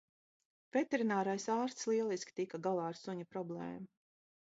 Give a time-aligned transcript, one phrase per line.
[0.77, 3.91] Veterinārais ārsts lieliski tika galā ar suņa problēmu